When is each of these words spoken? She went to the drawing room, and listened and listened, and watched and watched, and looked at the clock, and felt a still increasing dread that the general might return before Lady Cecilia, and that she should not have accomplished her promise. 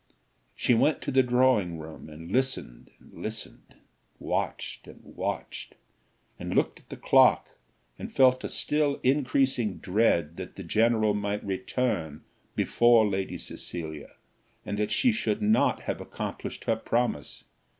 She 0.55 0.73
went 0.73 0.99
to 1.03 1.11
the 1.11 1.21
drawing 1.21 1.77
room, 1.77 2.09
and 2.09 2.31
listened 2.31 2.89
and 2.97 3.13
listened, 3.21 3.61
and 3.69 3.79
watched 4.17 4.87
and 4.87 4.99
watched, 5.03 5.75
and 6.39 6.55
looked 6.55 6.79
at 6.79 6.89
the 6.89 6.97
clock, 6.97 7.47
and 7.99 8.11
felt 8.11 8.43
a 8.43 8.49
still 8.49 8.99
increasing 9.03 9.77
dread 9.77 10.37
that 10.37 10.55
the 10.55 10.63
general 10.63 11.13
might 11.13 11.45
return 11.45 12.23
before 12.55 13.07
Lady 13.07 13.37
Cecilia, 13.37 14.13
and 14.65 14.75
that 14.79 14.91
she 14.91 15.11
should 15.11 15.39
not 15.39 15.81
have 15.83 16.01
accomplished 16.01 16.63
her 16.63 16.77
promise. 16.77 17.43